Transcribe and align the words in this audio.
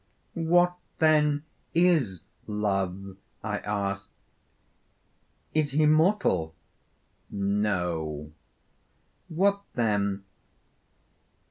'What 0.33 0.77
then 0.97 1.43
is 1.75 2.23
Love?' 2.47 3.17
I 3.43 3.59
asked; 3.59 4.09
'Is 5.53 5.69
he 5.73 5.85
mortal?' 5.85 6.55
'No.' 7.29 8.31
'What 9.29 9.61
then?' 9.75 10.23